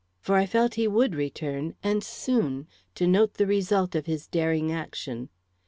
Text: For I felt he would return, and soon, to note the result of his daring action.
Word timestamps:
For 0.19 0.33
I 0.33 0.47
felt 0.47 0.73
he 0.73 0.87
would 0.87 1.13
return, 1.13 1.75
and 1.83 2.03
soon, 2.03 2.67
to 2.95 3.05
note 3.05 3.35
the 3.35 3.45
result 3.45 3.93
of 3.93 4.07
his 4.07 4.25
daring 4.25 4.71
action. 4.71 5.29